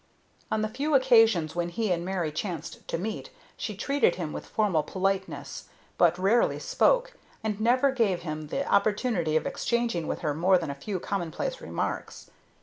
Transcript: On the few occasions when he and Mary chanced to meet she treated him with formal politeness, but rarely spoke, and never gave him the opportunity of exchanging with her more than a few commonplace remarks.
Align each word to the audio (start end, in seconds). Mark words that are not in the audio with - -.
On 0.49 0.63
the 0.63 0.67
few 0.67 0.95
occasions 0.95 1.55
when 1.55 1.69
he 1.69 1.91
and 1.91 2.03
Mary 2.03 2.31
chanced 2.31 2.87
to 2.87 2.97
meet 2.97 3.29
she 3.55 3.75
treated 3.75 4.15
him 4.15 4.33
with 4.33 4.47
formal 4.47 4.81
politeness, 4.81 5.65
but 5.99 6.17
rarely 6.17 6.57
spoke, 6.57 7.13
and 7.43 7.61
never 7.61 7.91
gave 7.91 8.23
him 8.23 8.47
the 8.47 8.65
opportunity 8.67 9.35
of 9.37 9.45
exchanging 9.45 10.07
with 10.07 10.21
her 10.21 10.33
more 10.33 10.57
than 10.57 10.71
a 10.71 10.81
few 10.81 10.99
commonplace 10.99 11.61
remarks. 11.61 12.31